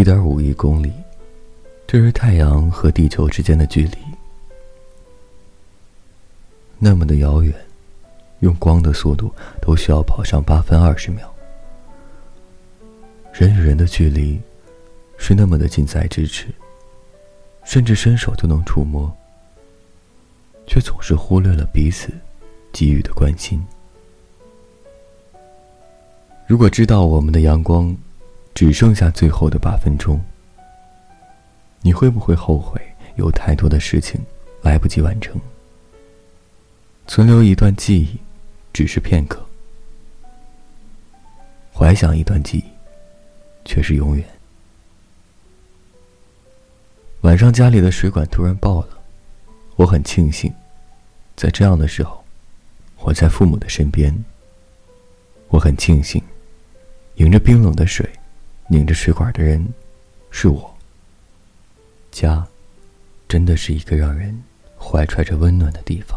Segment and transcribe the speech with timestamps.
[0.00, 0.90] 一点五亿公里，
[1.86, 3.98] 这是太阳和地球之间的距离。
[6.78, 7.54] 那么的遥远，
[8.38, 9.30] 用光的速度
[9.60, 11.30] 都需要跑上八分二十秒。
[13.30, 14.40] 人与人的距离，
[15.18, 16.46] 是那么的近在咫尺，
[17.62, 19.14] 甚至伸手就能触摸，
[20.66, 22.10] 却总是忽略了彼此
[22.72, 23.62] 给予的关心。
[26.46, 27.94] 如果知道我们的阳光
[28.54, 30.20] 只剩下最后的八分钟，
[31.80, 32.80] 你会不会后悔
[33.16, 34.20] 有太多的事情
[34.62, 35.40] 来不及完成？
[37.06, 38.18] 存留一段记忆，
[38.72, 39.40] 只是片刻；
[41.72, 42.64] 怀想一段记忆，
[43.64, 44.24] 却是永远。
[47.22, 48.98] 晚上家里的水管突然爆了，
[49.76, 50.52] 我很庆幸，
[51.34, 52.24] 在这样的时候，
[52.98, 54.14] 我在父母的身边。
[55.48, 56.22] 我很庆幸。
[57.16, 58.08] 迎着冰冷的水，
[58.72, 59.66] 拧着水管的人，
[60.30, 60.72] 是我。
[62.12, 62.46] 家，
[63.26, 64.40] 真的是一个让人
[64.78, 66.16] 怀揣着温暖的地方。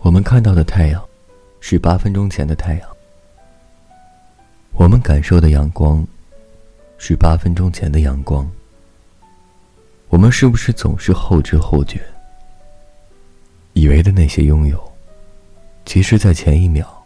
[0.00, 1.00] 我们看到的太阳，
[1.60, 2.88] 是八分钟前的太阳；
[4.72, 6.04] 我们感受的阳光，
[6.98, 8.50] 是八分钟前的阳光。
[10.08, 12.00] 我们是不是总是后知后觉，
[13.74, 14.92] 以为的那些拥有，
[15.84, 16.96] 其实，在前一秒。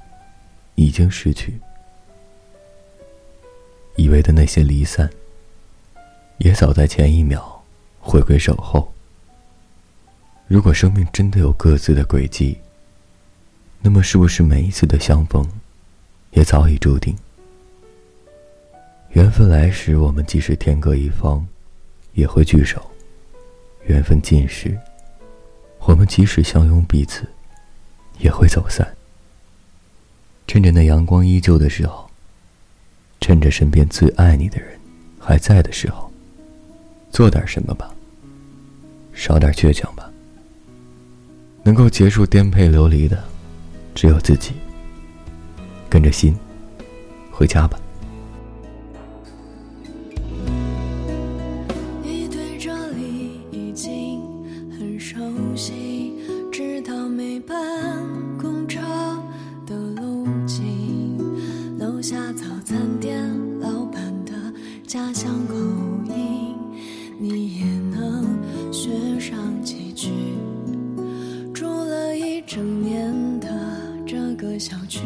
[0.76, 1.56] 已经失去，
[3.97, 5.09] 以为的那些离散，
[6.39, 7.64] 也早在前一秒
[8.00, 8.92] 回归守候。
[10.47, 12.59] 如果生命真的有各自的轨迹，
[13.81, 15.48] 那么是不是每一次的相逢，
[16.33, 17.17] 也早已注定？
[19.11, 21.47] 缘分来时，我们即使天各一方，
[22.15, 22.81] 也会聚首；
[23.87, 24.77] 缘分尽时，
[25.81, 27.28] 我们即使相拥彼此，
[28.19, 28.97] 也会走散。
[30.47, 32.03] 趁着那阳光依旧的时候，
[33.26, 34.78] 趁着身边最爱你的人
[35.18, 36.12] 还在的时候，
[37.10, 37.90] 做点什么吧。
[39.14, 40.12] 少点倔强吧。
[41.62, 43.24] 能够结束颠沛流离的，
[43.94, 44.52] 只有自己。
[45.88, 46.36] 跟着心，
[47.30, 47.80] 回家吧。
[64.94, 65.56] 家乡口
[66.15, 66.55] 音，
[67.19, 68.25] 你也能
[68.72, 70.09] 学上几句。
[71.53, 73.49] 住了一整年的
[74.06, 75.00] 这个小区，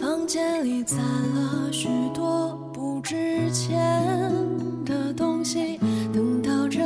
[0.00, 4.00] 房间里攒了许多不值钱
[4.84, 5.76] 的东西，
[6.12, 6.80] 等到这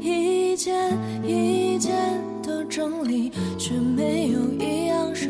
[0.00, 1.92] 一件一件
[2.40, 5.28] 的整理，却没有一样舍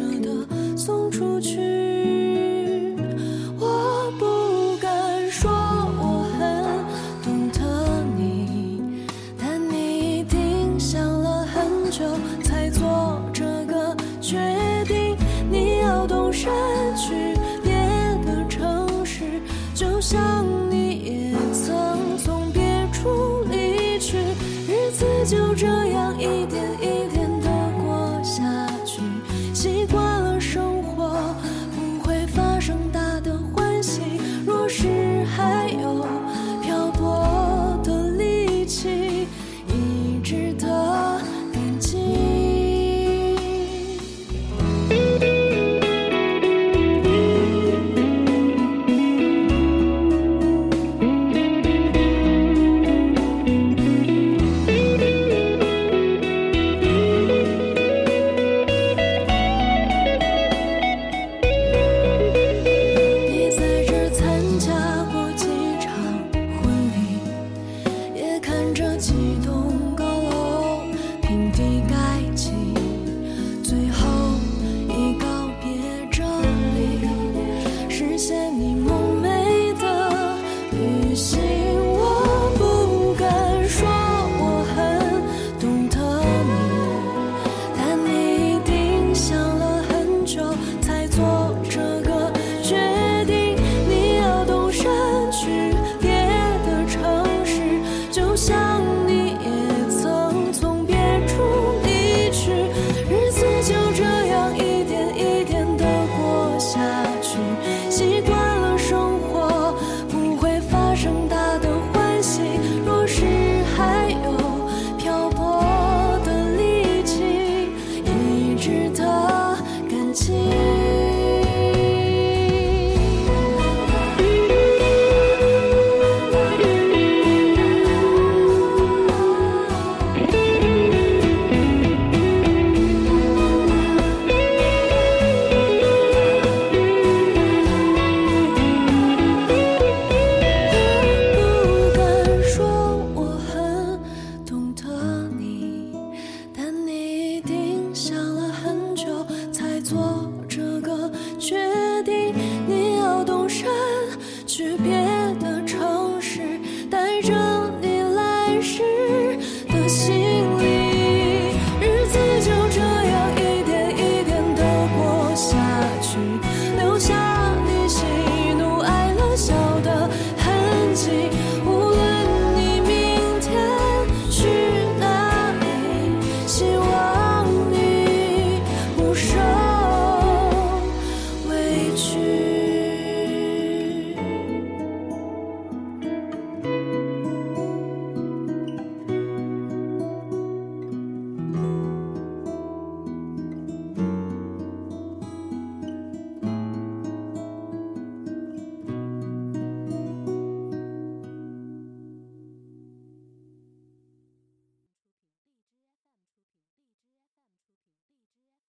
[12.50, 14.36] 才做这个决
[14.84, 15.16] 定，
[15.48, 16.50] 你要动身
[16.96, 17.14] 去
[17.62, 17.72] 别
[18.26, 19.40] 的城市，
[19.72, 22.60] 就像你也曾从别
[22.92, 24.18] 处离去，
[24.66, 26.99] 日子就这样一点一。